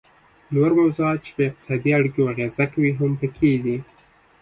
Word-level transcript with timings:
نور 0.55 0.71
موضوعات 0.79 1.19
چې 1.25 1.31
په 1.35 1.41
اقتصادي 1.49 1.89
اړیکو 1.99 2.29
اغیزه 2.33 2.65
کوي 2.73 2.91
هم 2.99 3.11
پکې 3.21 3.51
دي 3.63 3.77